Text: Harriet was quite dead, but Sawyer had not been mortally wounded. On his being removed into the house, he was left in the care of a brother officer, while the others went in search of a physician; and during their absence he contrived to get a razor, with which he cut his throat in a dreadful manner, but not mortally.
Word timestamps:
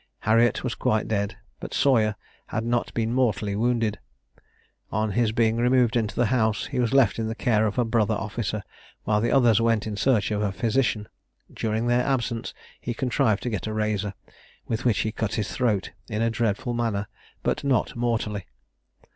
Harriet 0.21 0.63
was 0.63 0.73
quite 0.73 1.07
dead, 1.07 1.37
but 1.59 1.75
Sawyer 1.75 2.15
had 2.47 2.65
not 2.65 2.91
been 2.95 3.13
mortally 3.13 3.55
wounded. 3.55 3.99
On 4.91 5.11
his 5.11 5.31
being 5.31 5.57
removed 5.57 5.95
into 5.95 6.15
the 6.15 6.25
house, 6.33 6.65
he 6.65 6.79
was 6.79 6.91
left 6.91 7.19
in 7.19 7.27
the 7.27 7.35
care 7.35 7.67
of 7.67 7.77
a 7.77 7.85
brother 7.85 8.15
officer, 8.15 8.63
while 9.03 9.21
the 9.21 9.29
others 9.31 9.61
went 9.61 9.85
in 9.85 9.95
search 9.95 10.31
of 10.31 10.41
a 10.41 10.51
physician; 10.51 11.07
and 11.49 11.55
during 11.55 11.85
their 11.85 12.01
absence 12.03 12.51
he 12.79 12.95
contrived 12.95 13.43
to 13.43 13.51
get 13.51 13.67
a 13.67 13.73
razor, 13.73 14.15
with 14.67 14.85
which 14.85 14.97
he 15.01 15.11
cut 15.11 15.35
his 15.35 15.51
throat 15.51 15.91
in 16.09 16.23
a 16.23 16.31
dreadful 16.31 16.73
manner, 16.73 17.07
but 17.43 17.63
not 17.63 17.95
mortally. 17.95 18.47